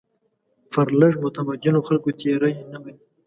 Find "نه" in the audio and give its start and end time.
2.71-2.77